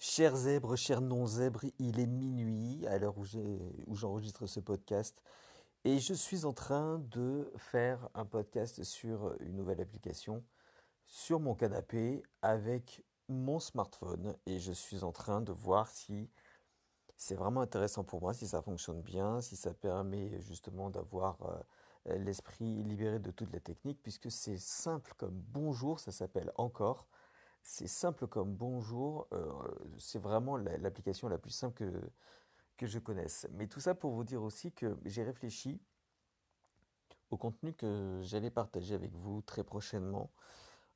Chers 0.00 0.36
zèbres, 0.36 0.76
chers 0.76 1.00
non-zèbres, 1.00 1.64
il 1.80 1.98
est 1.98 2.06
minuit 2.06 2.86
à 2.86 2.98
l'heure 2.98 3.18
où 3.18 3.96
j'enregistre 3.96 4.46
ce 4.46 4.60
podcast 4.60 5.20
et 5.84 5.98
je 5.98 6.14
suis 6.14 6.44
en 6.44 6.52
train 6.52 7.00
de 7.10 7.52
faire 7.56 8.08
un 8.14 8.24
podcast 8.24 8.84
sur 8.84 9.34
une 9.40 9.56
nouvelle 9.56 9.80
application 9.80 10.44
sur 11.04 11.40
mon 11.40 11.56
canapé 11.56 12.22
avec 12.42 13.04
mon 13.28 13.58
smartphone 13.58 14.36
et 14.46 14.60
je 14.60 14.70
suis 14.70 15.02
en 15.02 15.10
train 15.10 15.40
de 15.40 15.50
voir 15.50 15.88
si 15.88 16.30
c'est 17.16 17.34
vraiment 17.34 17.62
intéressant 17.62 18.04
pour 18.04 18.20
moi, 18.20 18.34
si 18.34 18.46
ça 18.46 18.62
fonctionne 18.62 19.02
bien, 19.02 19.40
si 19.40 19.56
ça 19.56 19.74
permet 19.74 20.40
justement 20.42 20.90
d'avoir 20.90 21.64
euh, 22.06 22.18
l'esprit 22.18 22.84
libéré 22.84 23.18
de 23.18 23.32
toute 23.32 23.52
la 23.52 23.58
technique 23.58 24.00
puisque 24.00 24.30
c'est 24.30 24.58
simple 24.58 25.12
comme 25.16 25.34
bonjour, 25.48 25.98
ça 25.98 26.12
s'appelle 26.12 26.52
encore. 26.54 27.08
C'est 27.62 27.86
simple 27.86 28.26
comme 28.26 28.54
bonjour, 28.54 29.28
euh, 29.32 29.52
c'est 29.98 30.18
vraiment 30.18 30.56
l'application 30.56 31.28
la 31.28 31.38
plus 31.38 31.50
simple 31.50 31.74
que, 31.74 32.10
que 32.76 32.86
je 32.86 32.98
connaisse. 32.98 33.46
Mais 33.52 33.66
tout 33.66 33.80
ça 33.80 33.94
pour 33.94 34.12
vous 34.12 34.24
dire 34.24 34.42
aussi 34.42 34.72
que 34.72 34.96
j'ai 35.04 35.22
réfléchi 35.22 35.80
au 37.30 37.36
contenu 37.36 37.74
que 37.74 38.20
j'allais 38.22 38.50
partager 38.50 38.94
avec 38.94 39.12
vous 39.14 39.42
très 39.42 39.64
prochainement. 39.64 40.30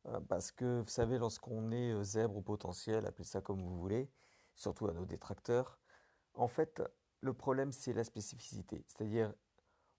Euh, 0.07 0.21
parce 0.21 0.51
que 0.51 0.81
vous 0.81 0.89
savez, 0.89 1.19
lorsqu'on 1.19 1.71
est 1.71 1.93
euh, 1.93 2.03
zèbre 2.03 2.37
au 2.37 2.43
potentiel, 2.43 3.07
appelez 3.07 3.25
ça 3.25 3.41
comme 3.41 3.63
vous 3.63 3.77
voulez, 3.77 4.11
surtout 4.57 4.87
à 4.89 4.93
nos 4.93 5.05
détracteurs, 5.05 5.79
en 6.35 6.49
fait, 6.49 6.83
le 7.21 7.35
problème 7.35 7.73
c'est 7.73 7.93
la 7.93 8.05
spécificité. 8.05 8.85
C'est-à-dire, 8.89 9.33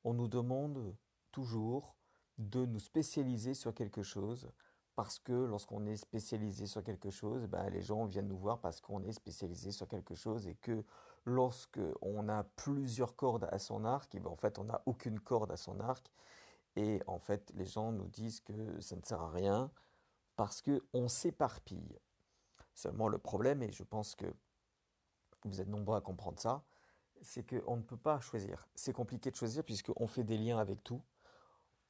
on 0.03 0.13
nous 0.13 0.27
demande 0.27 0.95
toujours 1.31 1.95
de 2.37 2.65
nous 2.65 2.79
spécialiser 2.79 3.53
sur 3.53 3.73
quelque 3.73 4.01
chose 4.01 4.51
parce 4.95 5.19
que 5.19 5.33
lorsqu'on 5.33 5.85
est 5.85 5.95
spécialisé 5.95 6.67
sur 6.67 6.83
quelque 6.83 7.09
chose, 7.09 7.47
ben, 7.47 7.69
les 7.69 7.81
gens 7.81 8.05
viennent 8.05 8.27
nous 8.27 8.37
voir 8.37 8.59
parce 8.59 8.79
qu'on 8.81 9.03
est 9.03 9.11
spécialisé 9.11 9.71
sur 9.71 9.87
quelque 9.87 10.15
chose 10.15 10.47
et 10.47 10.55
que 10.55 10.83
lorsqu'on 11.25 12.29
a 12.29 12.43
plusieurs 12.55 13.15
cordes 13.15 13.47
à 13.51 13.59
son 13.59 13.85
arc, 13.85 14.15
ben, 14.15 14.27
en 14.27 14.35
fait 14.35 14.59
on 14.59 14.65
n'a 14.65 14.81
aucune 14.85 15.19
corde 15.19 15.51
à 15.51 15.57
son 15.57 15.79
arc 15.79 16.11
et 16.75 17.01
en 17.07 17.19
fait 17.19 17.51
les 17.55 17.65
gens 17.65 17.91
nous 17.91 18.07
disent 18.07 18.41
que 18.41 18.79
ça 18.81 18.95
ne 18.95 19.01
sert 19.03 19.21
à 19.21 19.31
rien 19.31 19.71
parce 20.35 20.61
qu'on 20.61 21.07
s'éparpille. 21.07 21.99
Seulement 22.73 23.07
le 23.07 23.19
problème, 23.19 23.61
et 23.61 23.71
je 23.71 23.83
pense 23.83 24.15
que 24.15 24.25
vous 25.43 25.61
êtes 25.61 25.67
nombreux 25.67 25.95
à 25.95 26.01
comprendre 26.01 26.39
ça, 26.39 26.63
c'est 27.21 27.47
qu'on 27.47 27.77
ne 27.77 27.81
peut 27.81 27.97
pas 27.97 28.19
choisir. 28.19 28.67
C'est 28.75 28.93
compliqué 28.93 29.29
de 29.31 29.35
choisir 29.35 29.63
puisqu'on 29.63 30.07
fait 30.07 30.23
des 30.23 30.37
liens 30.37 30.57
avec 30.57 30.83
tout 30.83 31.01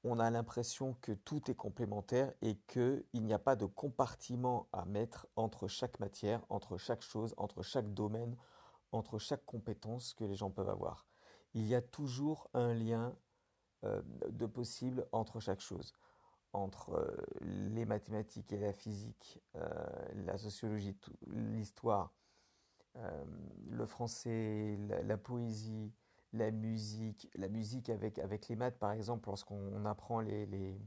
on 0.03 0.19
a 0.19 0.29
l'impression 0.29 0.95
que 1.01 1.13
tout 1.13 1.49
est 1.49 1.55
complémentaire 1.55 2.33
et 2.41 2.57
qu'il 2.67 3.03
n'y 3.13 3.33
a 3.33 3.39
pas 3.39 3.55
de 3.55 3.65
compartiment 3.65 4.67
à 4.73 4.85
mettre 4.85 5.27
entre 5.35 5.67
chaque 5.67 5.99
matière, 5.99 6.45
entre 6.49 6.77
chaque 6.77 7.01
chose, 7.01 7.33
entre 7.37 7.61
chaque 7.61 7.93
domaine, 7.93 8.35
entre 8.91 9.17
chaque 9.17 9.45
compétence 9.45 10.13
que 10.13 10.25
les 10.25 10.35
gens 10.35 10.51
peuvent 10.51 10.69
avoir. 10.69 11.05
Il 11.53 11.65
y 11.65 11.75
a 11.75 11.81
toujours 11.81 12.49
un 12.53 12.73
lien 12.73 13.15
euh, 13.85 14.01
de 14.29 14.45
possible 14.45 15.07
entre 15.13 15.39
chaque 15.39 15.61
chose, 15.61 15.93
entre 16.51 16.93
euh, 16.93 17.15
les 17.41 17.85
mathématiques 17.85 18.51
et 18.51 18.59
la 18.59 18.73
physique, 18.73 19.41
euh, 19.55 19.69
la 20.25 20.37
sociologie, 20.37 20.97
l'histoire, 21.27 22.13
le 23.71 23.87
français, 23.87 24.77
la 25.03 25.17
poésie, 25.17 25.91
la 26.33 26.51
musique, 26.51 27.29
la 27.35 27.47
musique 27.47 27.89
avec, 27.89 28.19
avec 28.19 28.47
les 28.47 28.55
maths, 28.55 28.77
par 28.77 28.91
exemple, 28.91 29.29
lorsqu'on 29.29 29.85
apprend 29.85 30.19
les, 30.19 30.45
les, 30.47 30.81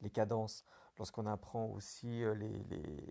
les 0.00 0.10
cadences, 0.10 0.64
lorsqu'on 0.96 1.26
apprend 1.26 1.66
aussi 1.66 2.22
euh, 2.22 2.34
les, 2.34 2.52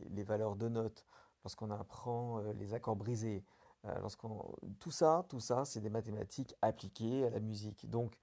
les, 0.09 0.23
valeurs 0.23 0.55
de 0.55 0.69
notes, 0.69 1.05
lorsqu'on 1.43 1.69
apprend 1.69 2.39
euh, 2.39 2.53
les 2.53 2.73
accords 2.73 2.95
brisés, 2.95 3.43
euh, 3.85 3.99
lorsqu'on 3.99 4.55
tout 4.79 4.91
ça, 4.91 5.25
tout 5.29 5.39
ça, 5.39 5.65
c'est 5.65 5.81
des 5.81 5.89
mathématiques 5.89 6.55
appliquées 6.61 7.25
à 7.25 7.29
la 7.29 7.39
musique. 7.39 7.89
Donc, 7.89 8.17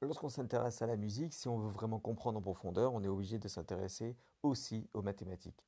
lorsqu'on 0.00 0.28
s'intéresse 0.28 0.82
à 0.82 0.86
la 0.86 0.96
musique, 0.96 1.34
si 1.34 1.48
on 1.48 1.58
veut 1.58 1.70
vraiment 1.70 2.00
comprendre 2.00 2.38
en 2.38 2.42
profondeur, 2.42 2.94
on 2.94 3.04
est 3.04 3.08
obligé 3.08 3.38
de 3.38 3.48
s'intéresser 3.48 4.16
aussi 4.42 4.88
aux 4.92 5.02
mathématiques. 5.02 5.64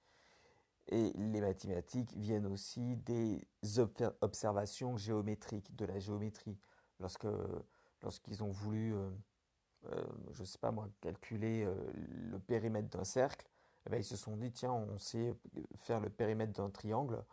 Et 0.89 1.13
les 1.15 1.41
mathématiques 1.41 2.13
viennent 2.17 2.47
aussi 2.47 2.97
des 2.97 3.47
observations 4.21 4.97
géométriques, 4.97 5.77
de 5.77 5.85
la 5.85 6.01
géométrie 6.01 6.59
lorsque 7.01 7.27
lorsqu'ils 8.03 8.43
ont 8.43 8.51
voulu, 8.51 8.95
euh, 8.95 9.11
euh, 9.87 10.05
je 10.33 10.43
ne 10.43 10.47
sais 10.47 10.59
pas 10.59 10.71
moi, 10.71 10.89
calculer 11.01 11.65
euh, 11.65 11.75
le 11.95 12.39
périmètre 12.39 12.89
d'un 12.89 13.05
cercle, 13.05 13.47
eh 13.87 13.91
ben, 13.91 13.99
ils 13.99 14.05
se 14.05 14.17
sont 14.17 14.37
dit, 14.37 14.53
tiens, 14.53 14.73
on 14.73 14.99
sait 14.99 15.35
faire 15.77 16.01
le 16.01 16.11
périmètre 16.11 16.53
d'un 16.53 16.71
triangle, 16.71 17.25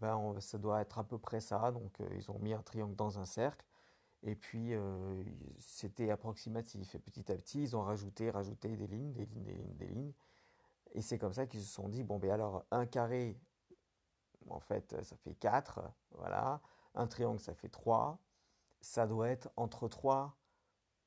ben, 0.00 0.40
ça 0.40 0.56
doit 0.56 0.80
être 0.80 0.98
à 0.98 1.04
peu 1.04 1.18
près 1.18 1.40
ça. 1.40 1.70
Donc 1.70 1.98
ils 2.16 2.30
ont 2.30 2.38
mis 2.38 2.54
un 2.54 2.62
triangle 2.62 2.96
dans 2.96 3.18
un 3.18 3.26
cercle. 3.26 3.62
Et 4.22 4.34
puis 4.34 4.72
c'était 5.58 6.10
approximatif. 6.10 6.94
Et 6.94 6.98
petit 6.98 7.30
à 7.30 7.36
petit, 7.36 7.62
ils 7.62 7.76
ont 7.76 7.82
rajouté, 7.82 8.30
rajouté 8.30 8.74
des 8.74 8.86
lignes, 8.86 9.12
des 9.12 9.26
lignes, 9.26 9.44
des 9.44 9.52
lignes, 9.52 9.76
des 9.76 9.86
lignes. 9.88 10.12
Et 10.94 11.02
c'est 11.02 11.18
comme 11.18 11.34
ça 11.34 11.44
qu'ils 11.46 11.60
se 11.60 11.70
sont 11.70 11.90
dit, 11.90 12.04
bon, 12.04 12.18
ben 12.18 12.30
alors 12.30 12.64
un 12.70 12.86
carré, 12.86 13.38
en 14.48 14.60
fait, 14.60 14.96
ça 15.02 15.14
fait 15.16 15.34
4, 15.34 15.82
voilà. 16.12 16.62
Un 16.94 17.06
triangle, 17.06 17.38
ça 17.38 17.52
fait 17.52 17.68
3 17.68 18.18
ça 18.86 19.06
doit 19.06 19.28
être 19.28 19.50
entre 19.56 19.88
3 19.88 20.36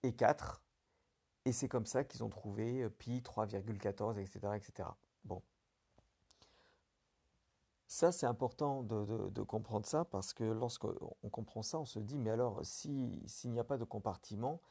et 0.03 0.13
4. 0.13 0.61
Et 1.45 1.53
c'est 1.53 1.69
comme 1.69 1.85
ça 1.85 2.03
qu'ils 2.03 2.23
ont 2.23 2.29
trouvé 2.29 2.83
euh, 2.83 2.89
pi 2.89 3.21
3,14, 3.21 4.19
etc., 4.19 4.39
etc. 4.55 4.89
Bon. 5.23 5.41
Ça, 7.87 8.11
c'est 8.11 8.25
important 8.25 8.83
de, 8.83 9.41
comprendre 9.43 9.85
ça 9.85 10.03
parce 10.05 10.33
que 10.33 10.43
lorsqu'on 10.43 11.29
comprend 11.31 11.63
ça, 11.63 11.79
on 11.79 11.85
se 11.85 11.99
dit, 11.99 12.17
mais 12.17 12.29
alors, 12.29 12.59
s'il 12.63 13.23
n'y 13.45 13.59
a 13.59 13.63
pas 13.63 13.77
de 13.77 13.85
compartiment, 13.85 14.61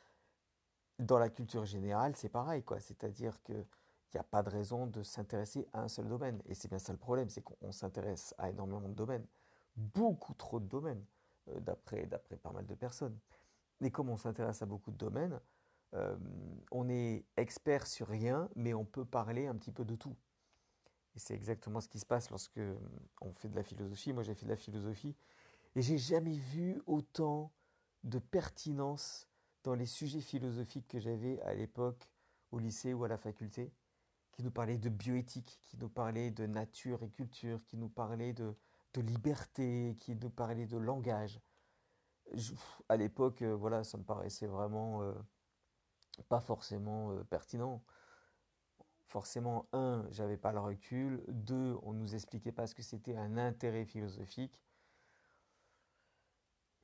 dans 0.99 1.19
la 1.19 1.31
culture 1.31 1.65
générale, 1.65 2.15
c'est 2.15 2.29
pareil, 2.29 2.63
quoi. 2.63 2.79
C'est-à-dire 2.79 3.43
qu'il 3.43 3.67
n'y 4.15 4.21
a 4.21 4.25
pas 4.25 4.43
de 4.43 4.51
raison 4.51 4.87
de 4.87 5.03
s'intéresser 5.03 5.67
à 5.73 5.81
un 5.81 5.89
seul 5.89 6.09
domaine. 6.09 6.43
Et 6.45 6.55
c'est 6.55 6.69
bien 6.69 6.79
ça 6.79 6.93
le 6.93 6.99
problème, 6.99 7.31
c'est 7.31 7.43
qu'on 7.43 7.73
s'intéresse 7.73 8.35
à 8.37 8.51
énormément 8.51 8.81
de 8.81 8.95
domaines. 8.95 9.27
Beaucoup 9.77 10.35
trop 10.35 10.61
de 10.61 10.67
domaines. 10.67 11.05
Euh, 11.51 11.61
d'après, 11.61 12.07
pas 12.43 12.53
mal 12.53 12.67
de 12.67 12.75
personnes. 12.75 13.19
Mais 13.81 13.91
comme 13.91 14.09
on 14.09 14.17
s'intéresse 14.17 14.63
à 14.63 14.67
beaucoup 14.67 14.91
de 14.91 14.97
domaines, 14.97 15.41
euh, 15.95 16.17
on 16.71 16.89
est 16.89 17.25
expert 17.37 17.87
sur 17.87 18.09
rien, 18.09 18.49
mais 18.57 18.75
on 18.75 18.85
peut 18.85 19.05
parler 19.05 19.47
un 19.47 19.55
petit 19.55 19.73
peu 19.73 19.85
de 19.85 19.95
tout. 19.95 20.17
Et 21.15 21.19
c'est 21.19 21.35
exactement 21.35 21.81
ce 21.81 21.89
qui 21.89 21.99
se 21.99 22.07
passe 22.07 22.31
lorsque 22.31 22.59
euh, 22.59 22.77
on 23.21 23.33
fait 23.33 23.49
de 23.49 23.57
la 23.57 23.63
philosophie. 23.63 24.13
Moi, 24.13 24.23
j'ai 24.23 24.35
fait 24.35 24.47
de 24.47 24.51
la 24.51 24.57
philosophie 24.57 25.17
et 25.75 25.83
j'ai 25.83 25.99
jamais 25.99 26.37
vu 26.37 26.83
autant 26.87 27.53
de 28.05 28.19
pertinence 28.19 29.29
dans 29.65 29.75
les 29.75 29.87
sujets 29.87 30.21
philosophiques 30.21 30.89
que 30.89 30.99
j'avais 30.99 31.41
à 31.43 31.55
l'époque 31.55 32.11
au 32.51 32.59
lycée 32.59 32.95
ou 32.95 33.05
à 33.05 33.09
la 33.09 33.19
faculté, 33.19 33.73
qui 34.33 34.43
nous 34.43 34.51
parlaient 34.51 34.79
de 34.79 34.89
bioéthique, 34.89 35.61
qui 35.65 35.77
nous 35.77 35.89
parlaient 35.89 36.31
de 36.31 36.47
nature 36.47 37.03
et 37.03 37.11
culture, 37.11 37.63
qui 37.65 37.77
nous 37.77 37.89
parlaient 37.89 38.33
de, 38.33 38.55
de 38.95 39.01
liberté, 39.01 39.97
qui 40.01 40.15
nous 40.17 40.31
parlait 40.31 40.67
de 40.67 40.77
langage. 40.77 41.41
à 42.89 42.97
l'époque, 42.97 43.43
euh, 43.43 43.55
voilà, 43.55 43.85
ça 43.85 43.99
me 43.99 44.05
paraissait 44.05 44.47
vraiment 44.47 45.03
euh, 45.03 45.15
pas 46.29 46.41
forcément 46.41 47.13
euh, 47.13 47.25
pertinent. 47.25 47.83
Forcément, 49.07 49.67
un, 49.73 50.07
j'avais 50.11 50.37
pas 50.37 50.53
le 50.53 50.61
recul. 50.61 51.25
Deux, 51.29 51.79
on 51.83 51.95
nous 51.95 52.15
expliquait 52.15 52.53
pas 52.53 52.67
ce 52.67 52.75
que 52.75 52.83
c'était 52.83 53.17
un 53.17 53.39
intérêt 53.39 53.87
philosophique. 53.87 54.63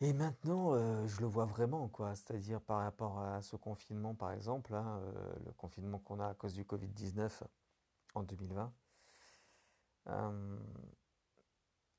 Et 0.00 0.12
maintenant, 0.12 0.74
je 1.06 1.20
le 1.20 1.26
vois 1.26 1.44
vraiment, 1.44 1.88
quoi. 1.88 2.14
C'est-à-dire 2.14 2.60
par 2.60 2.80
rapport 2.80 3.20
à 3.20 3.42
ce 3.42 3.56
confinement, 3.56 4.14
par 4.14 4.32
exemple, 4.32 4.74
hein, 4.74 5.00
le 5.44 5.52
confinement 5.52 5.98
qu'on 5.98 6.18
a 6.18 6.28
à 6.28 6.34
cause 6.34 6.54
du 6.54 6.64
Covid-19 6.64 7.42
en 8.14 8.22
2020 8.22 8.72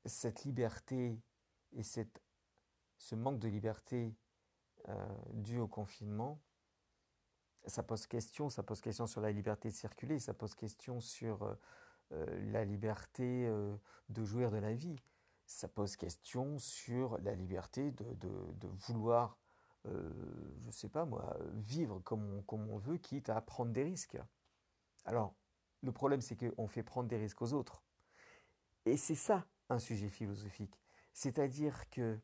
cette 0.06 0.44
liberté 0.44 1.20
et 1.72 1.82
cette, 1.82 2.22
ce 2.98 3.14
manque 3.14 3.38
de 3.38 3.48
liberté 3.48 4.14
euh, 4.88 5.06
dû 5.32 5.58
au 5.58 5.68
confinement, 5.68 6.40
ça 7.66 7.82
pose 7.82 8.06
question, 8.06 8.48
ça 8.48 8.62
pose 8.62 8.80
question 8.80 9.06
sur 9.06 9.20
la 9.20 9.32
liberté 9.32 9.68
de 9.68 9.74
circuler, 9.74 10.18
ça 10.18 10.34
pose 10.34 10.54
question 10.54 11.00
sur 11.00 11.42
euh, 11.42 11.54
euh, 12.12 12.52
la 12.52 12.64
liberté 12.64 13.52
de 14.08 14.24
jouir 14.24 14.50
de 14.50 14.58
la 14.58 14.72
vie, 14.72 14.96
ça 15.46 15.66
pose 15.66 15.96
question 15.96 16.58
sur 16.58 17.18
la 17.18 17.34
liberté 17.34 17.90
de, 17.90 18.14
de, 18.14 18.68
vouloir, 18.68 19.38
je 19.84 20.66
ne 20.66 20.70
sais 20.72 20.88
pas 20.88 21.04
moi, 21.04 21.36
vivre 21.54 22.00
comme 22.00 22.38
on, 22.38 22.42
comme 22.42 22.68
on 22.68 22.78
veut, 22.78 22.98
quitte 22.98 23.28
à 23.28 23.40
prendre 23.40 23.72
des 23.72 23.84
risques. 23.84 24.18
Alors, 25.04 25.34
le 25.82 25.92
problème, 25.92 26.20
c'est 26.20 26.36
qu'on 26.36 26.66
fait 26.66 26.82
prendre 26.82 27.08
des 27.08 27.16
risques 27.16 27.42
aux 27.42 27.52
autres. 27.52 27.82
Et 28.84 28.96
c'est 28.96 29.14
ça 29.14 29.46
un 29.68 29.78
sujet 29.78 30.08
philosophique. 30.08 30.80
C'est-à-dire 31.12 31.88
que 31.90 32.18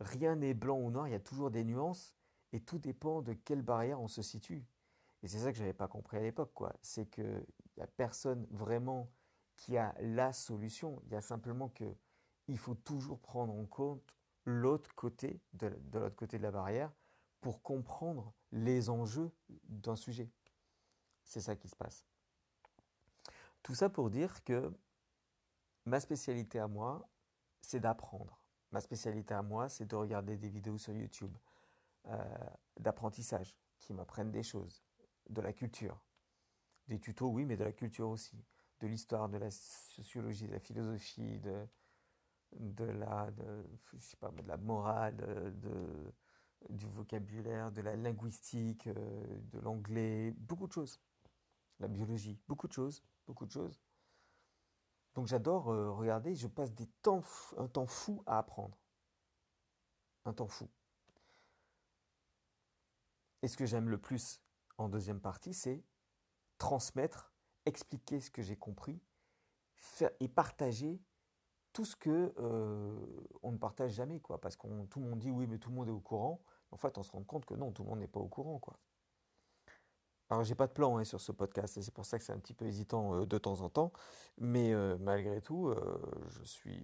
rien 0.00 0.36
n'est 0.36 0.54
blanc 0.54 0.78
ou 0.78 0.90
noir, 0.90 1.08
il 1.08 1.12
y 1.12 1.14
a 1.14 1.20
toujours 1.20 1.50
des 1.50 1.64
nuances 1.64 2.14
et 2.52 2.60
tout 2.60 2.78
dépend 2.78 3.22
de 3.22 3.32
quelle 3.32 3.62
barrière 3.62 4.00
on 4.00 4.08
se 4.08 4.22
situe. 4.22 4.64
Et 5.22 5.28
c'est 5.28 5.38
ça 5.38 5.52
que 5.52 5.56
je 5.56 5.62
n'avais 5.62 5.72
pas 5.72 5.88
compris 5.88 6.16
à 6.16 6.20
l'époque, 6.20 6.52
quoi. 6.54 6.74
C'est 6.82 7.06
qu'il 7.06 7.44
n'y 7.76 7.82
a 7.82 7.86
personne 7.86 8.46
vraiment 8.50 9.10
qui 9.56 9.76
a 9.76 9.94
la 10.00 10.32
solution. 10.32 11.00
Il 11.06 11.12
y 11.12 11.16
a 11.16 11.20
simplement 11.20 11.68
que 11.68 11.84
il 12.48 12.58
faut 12.58 12.74
toujours 12.74 13.20
prendre 13.20 13.54
en 13.54 13.64
compte 13.66 14.02
l'autre 14.44 14.94
côté, 14.94 15.40
de, 15.52 15.68
l'autre 15.92 16.16
côté 16.16 16.38
de 16.38 16.42
la 16.42 16.50
barrière, 16.50 16.92
pour 17.40 17.62
comprendre 17.62 18.32
les 18.50 18.90
enjeux 18.90 19.30
d'un 19.68 19.96
sujet. 19.96 20.28
C'est 21.24 21.40
ça 21.40 21.56
qui 21.56 21.68
se 21.68 21.76
passe. 21.76 22.04
Tout 23.62 23.74
ça 23.74 23.88
pour 23.88 24.10
dire 24.10 24.42
que 24.42 24.72
ma 25.84 26.00
spécialité 26.00 26.58
à 26.58 26.68
moi, 26.68 27.08
c'est 27.60 27.80
d'apprendre. 27.80 28.40
Ma 28.70 28.80
spécialité 28.80 29.34
à 29.34 29.42
moi, 29.42 29.68
c'est 29.68 29.86
de 29.86 29.96
regarder 29.96 30.36
des 30.36 30.48
vidéos 30.48 30.78
sur 30.78 30.94
YouTube, 30.94 31.36
euh, 32.06 32.24
d'apprentissage, 32.78 33.56
qui 33.78 33.92
m'apprennent 33.92 34.30
des 34.30 34.42
choses, 34.42 34.82
de 35.28 35.40
la 35.40 35.52
culture. 35.52 36.00
Des 36.88 36.98
tutos, 36.98 37.28
oui, 37.28 37.44
mais 37.44 37.56
de 37.56 37.64
la 37.64 37.72
culture 37.72 38.08
aussi. 38.08 38.44
De 38.80 38.86
l'histoire, 38.86 39.28
de 39.28 39.38
la 39.38 39.50
sociologie, 39.50 40.46
de 40.46 40.52
la 40.52 40.60
philosophie, 40.60 41.38
de, 41.40 42.84
la, 42.84 43.30
je 43.92 43.98
sais 43.98 44.16
pas, 44.16 44.30
de 44.30 44.42
la 44.48 44.56
morale, 44.56 45.54
du 46.70 46.86
vocabulaire, 46.86 47.70
de 47.72 47.82
la 47.82 47.96
linguistique, 47.96 48.86
euh, 48.86 49.40
de 49.52 49.58
l'anglais, 49.60 50.32
beaucoup 50.38 50.66
de 50.66 50.72
choses. 50.72 51.00
La 51.80 51.88
biologie, 51.88 52.38
beaucoup 52.48 52.68
de 52.68 52.72
choses, 52.72 53.02
beaucoup 53.26 53.46
de 53.46 53.50
choses. 53.50 53.80
Donc 55.14 55.26
j'adore 55.26 55.70
euh, 55.70 55.90
regarder, 55.90 56.34
je 56.34 56.46
passe 56.46 56.72
des 56.72 56.86
temps, 57.02 57.22
un 57.58 57.68
temps 57.68 57.86
fou 57.86 58.22
à 58.26 58.38
apprendre. 58.38 58.76
Un 60.24 60.32
temps 60.32 60.48
fou. 60.48 60.68
Et 63.42 63.48
ce 63.48 63.56
que 63.56 63.66
j'aime 63.66 63.88
le 63.88 63.98
plus 63.98 64.40
en 64.78 64.88
deuxième 64.88 65.20
partie, 65.20 65.52
c'est 65.52 65.84
transmettre, 66.58 67.32
expliquer 67.66 68.20
ce 68.20 68.30
que 68.30 68.40
j'ai 68.42 68.56
compris, 68.56 69.00
et 70.20 70.28
partager 70.28 71.02
tout 71.72 71.84
ce 71.84 71.96
que 71.96 72.32
euh, 72.38 73.26
on 73.42 73.52
ne 73.52 73.58
partage 73.58 73.92
jamais, 73.92 74.20
quoi. 74.20 74.40
Parce 74.40 74.56
que 74.56 74.66
tout 74.86 75.00
le 75.00 75.06
monde 75.06 75.18
dit 75.18 75.30
oui, 75.30 75.46
mais 75.46 75.58
tout 75.58 75.70
le 75.70 75.76
monde 75.76 75.88
est 75.88 75.92
au 75.92 76.00
courant. 76.00 76.40
En 76.70 76.76
fait, 76.76 76.96
on 76.98 77.02
se 77.02 77.10
rend 77.12 77.24
compte 77.24 77.44
que 77.44 77.54
non, 77.54 77.72
tout 77.72 77.82
le 77.82 77.88
monde 77.88 77.98
n'est 77.98 78.08
pas 78.08 78.20
au 78.20 78.28
courant. 78.28 78.60
Alors, 80.32 80.44
j'ai 80.44 80.54
pas 80.54 80.66
de 80.66 80.72
plan 80.72 80.96
hein, 80.96 81.04
sur 81.04 81.20
ce 81.20 81.30
podcast, 81.30 81.76
et 81.76 81.82
c'est 81.82 81.92
pour 81.92 82.06
ça 82.06 82.18
que 82.18 82.24
c'est 82.24 82.32
un 82.32 82.38
petit 82.38 82.54
peu 82.54 82.64
hésitant 82.64 83.14
euh, 83.14 83.26
de 83.26 83.38
temps 83.38 83.60
en 83.60 83.68
temps. 83.68 83.92
Mais 84.38 84.72
euh, 84.72 84.96
malgré 84.98 85.42
tout, 85.42 85.74
je 86.30 86.42
suis, 86.42 86.82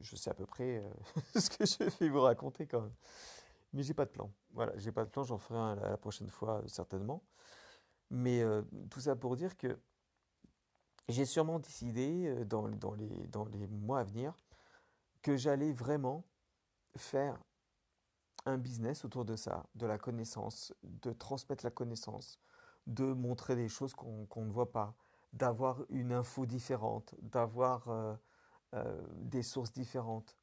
je 0.00 0.14
sais 0.14 0.30
à 0.30 0.34
peu 0.34 0.46
près 0.46 0.84
ce 1.34 1.50
que 1.50 1.66
je 1.66 1.98
vais 1.98 2.08
vous 2.08 2.20
raconter 2.20 2.66
quand 2.66 2.82
même. 2.82 2.94
Mais 3.72 3.82
j'ai 3.82 3.94
pas 3.94 4.04
de 4.04 4.10
plan. 4.10 4.30
Voilà, 4.52 4.72
j'ai 4.76 4.92
pas 4.92 5.04
de 5.04 5.10
plan. 5.10 5.24
J'en 5.24 5.36
ferai 5.36 5.58
un 5.58 5.74
la 5.74 5.96
prochaine 5.96 6.30
fois 6.30 6.62
certainement. 6.66 7.24
Mais 8.10 8.44
tout 8.88 9.00
ça 9.00 9.16
pour 9.16 9.34
dire 9.34 9.56
que 9.56 9.76
j'ai 11.08 11.24
sûrement 11.24 11.58
décidé 11.58 12.26
euh, 12.26 12.44
dans, 12.44 12.66
les, 12.66 13.26
dans 13.28 13.44
les 13.46 13.66
mois 13.66 14.00
à 14.00 14.04
venir 14.04 14.34
que 15.22 15.36
j'allais 15.36 15.72
vraiment 15.72 16.24
faire 16.96 17.38
un 18.44 18.58
business 18.58 19.04
autour 19.04 19.24
de 19.24 19.36
ça, 19.36 19.66
de 19.74 19.86
la 19.86 19.98
connaissance, 19.98 20.72
de 20.82 21.12
transmettre 21.12 21.64
la 21.64 21.70
connaissance, 21.70 22.38
de 22.86 23.04
montrer 23.04 23.56
des 23.56 23.68
choses 23.68 23.94
qu'on 23.94 24.44
ne 24.44 24.50
voit 24.50 24.72
pas, 24.72 24.94
d'avoir 25.32 25.84
une 25.90 26.12
info 26.12 26.46
différente, 26.46 27.14
d'avoir 27.20 27.88
euh, 27.88 28.14
euh, 28.74 29.06
des 29.16 29.42
sources 29.42 29.72
différentes. 29.72 30.36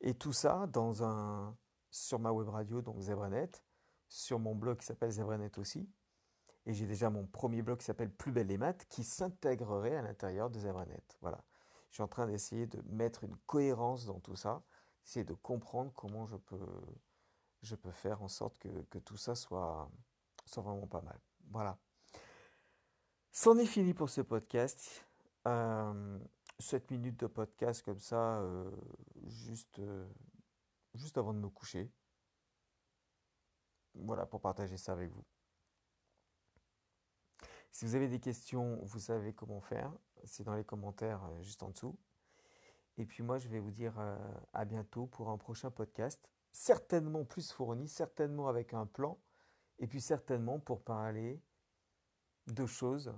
Et 0.00 0.14
tout 0.14 0.32
ça 0.32 0.66
dans 0.68 1.02
un, 1.02 1.56
sur 1.90 2.18
ma 2.18 2.32
web 2.32 2.48
radio, 2.48 2.82
donc 2.82 3.00
Zebranet, 3.00 3.64
sur 4.08 4.38
mon 4.38 4.54
blog 4.54 4.78
qui 4.78 4.86
s'appelle 4.86 5.10
Zebranet 5.10 5.58
aussi, 5.58 5.88
et 6.66 6.72
j'ai 6.72 6.86
déjà 6.86 7.10
mon 7.10 7.26
premier 7.26 7.62
blog 7.62 7.78
qui 7.78 7.84
s'appelle 7.84 8.10
Plus 8.10 8.32
belle 8.32 8.46
les 8.46 8.58
maths 8.58 8.86
qui 8.88 9.04
s'intégrerait 9.04 9.96
à 9.96 10.02
l'intérieur 10.02 10.50
de 10.50 10.58
Zebranet. 10.58 11.18
Voilà. 11.20 11.44
Je 11.90 11.96
suis 11.96 12.02
en 12.02 12.08
train 12.08 12.26
d'essayer 12.26 12.66
de 12.66 12.80
mettre 12.88 13.24
une 13.24 13.36
cohérence 13.46 14.06
dans 14.06 14.18
tout 14.18 14.34
ça, 14.34 14.62
essayer 15.04 15.24
de 15.24 15.34
comprendre 15.34 15.92
comment 15.94 16.26
je 16.26 16.36
peux, 16.36 16.82
je 17.62 17.76
peux 17.76 17.90
faire 17.90 18.22
en 18.22 18.28
sorte 18.28 18.58
que, 18.58 18.68
que 18.90 18.98
tout 18.98 19.16
ça 19.16 19.34
soit, 19.34 19.90
soit 20.46 20.62
vraiment 20.62 20.86
pas 20.86 21.02
mal. 21.02 21.20
Voilà. 21.50 21.78
C'en 23.32 23.56
est 23.58 23.66
fini 23.66 23.94
pour 23.94 24.10
ce 24.10 24.20
podcast. 24.20 25.06
Euh, 25.46 26.18
7 26.58 26.90
minutes 26.90 27.18
de 27.18 27.26
podcast 27.26 27.82
comme 27.82 27.98
ça, 27.98 28.40
euh, 28.40 28.70
juste, 29.26 29.78
euh, 29.80 30.08
juste 30.94 31.18
avant 31.18 31.34
de 31.34 31.38
me 31.38 31.48
coucher. 31.48 31.90
Voilà, 33.94 34.26
pour 34.26 34.40
partager 34.40 34.76
ça 34.76 34.92
avec 34.92 35.10
vous. 35.10 35.24
Si 37.70 37.84
vous 37.84 37.96
avez 37.96 38.08
des 38.08 38.20
questions, 38.20 38.78
vous 38.82 39.00
savez 39.00 39.32
comment 39.34 39.60
faire. 39.60 39.92
C'est 40.24 40.44
dans 40.44 40.54
les 40.54 40.64
commentaires 40.64 41.24
euh, 41.24 41.42
juste 41.42 41.62
en 41.62 41.70
dessous. 41.70 41.98
Et 42.96 43.04
puis 43.04 43.24
moi, 43.24 43.38
je 43.38 43.48
vais 43.48 43.58
vous 43.58 43.72
dire 43.72 43.98
à 44.52 44.64
bientôt 44.64 45.06
pour 45.06 45.28
un 45.28 45.36
prochain 45.36 45.72
podcast. 45.72 46.30
Certainement 46.52 47.24
plus 47.24 47.50
fourni, 47.50 47.88
certainement 47.88 48.46
avec 48.46 48.72
un 48.72 48.86
plan. 48.86 49.18
Et 49.78 49.86
puis 49.86 50.00
certainement 50.00 50.58
pour 50.58 50.82
parler 50.82 51.40
de 52.46 52.66
choses 52.66 53.12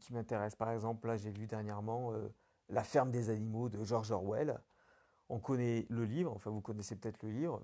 qui 0.00 0.12
m'intéressent. 0.12 0.56
Par 0.56 0.70
exemple, 0.70 1.06
là, 1.06 1.16
j'ai 1.16 1.30
vu 1.30 1.46
dernièrement 1.46 2.12
euh, 2.12 2.28
La 2.68 2.84
ferme 2.84 3.10
des 3.10 3.30
animaux 3.30 3.68
de 3.68 3.82
George 3.82 4.10
Orwell. 4.10 4.60
On 5.28 5.38
connaît 5.38 5.86
le 5.88 6.04
livre, 6.04 6.32
enfin 6.32 6.50
vous 6.50 6.60
connaissez 6.60 6.96
peut-être 6.96 7.22
le 7.22 7.30
livre. 7.30 7.62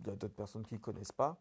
Il 0.00 0.06
y 0.06 0.10
a 0.10 0.16
d'autres 0.16 0.34
personnes 0.34 0.64
qui 0.64 0.74
ne 0.74 0.78
connaissent 0.78 1.12
pas. 1.12 1.40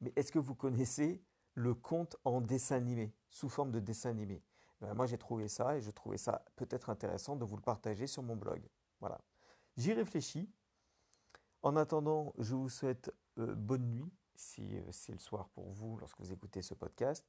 Mais 0.00 0.12
est-ce 0.16 0.32
que 0.32 0.38
vous 0.38 0.54
connaissez 0.54 1.22
le 1.54 1.74
conte 1.74 2.16
en 2.24 2.40
dessin 2.40 2.76
animé, 2.76 3.14
sous 3.30 3.48
forme 3.48 3.70
de 3.70 3.80
dessin 3.80 4.10
animé? 4.10 4.42
Ben, 4.80 4.92
moi, 4.94 5.06
j'ai 5.06 5.18
trouvé 5.18 5.48
ça 5.48 5.76
et 5.76 5.80
je 5.80 5.90
trouvais 5.90 6.18
ça 6.18 6.44
peut-être 6.56 6.90
intéressant 6.90 7.36
de 7.36 7.44
vous 7.44 7.56
le 7.56 7.62
partager 7.62 8.06
sur 8.06 8.22
mon 8.22 8.36
blog. 8.36 8.62
Voilà. 9.00 9.20
J'y 9.76 9.92
réfléchis. 9.92 10.50
En 11.62 11.76
attendant, 11.76 12.34
je 12.38 12.54
vous 12.54 12.68
souhaite 12.68 13.10
euh, 13.38 13.54
bonne 13.54 13.88
nuit 13.88 14.12
si 14.36 14.78
euh, 14.78 14.82
c'est 14.90 15.12
le 15.12 15.18
soir 15.18 15.48
pour 15.50 15.70
vous 15.72 15.98
lorsque 15.98 16.20
vous 16.20 16.32
écoutez 16.32 16.62
ce 16.62 16.74
podcast. 16.74 17.26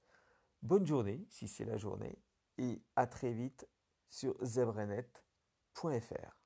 Bonne 0.61 0.85
journée 0.85 1.25
si 1.29 1.47
c'est 1.47 1.65
la 1.65 1.77
journée 1.77 2.17
et 2.57 2.81
à 2.95 3.07
très 3.07 3.33
vite 3.33 3.67
sur 4.09 4.35
zebranet.fr. 4.43 6.44